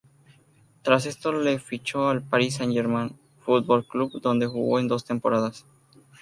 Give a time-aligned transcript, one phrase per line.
[0.81, 3.15] Tras esto le fichó el París Saint-Germain
[3.45, 5.63] Football Club, donde jugó en dos temporadas.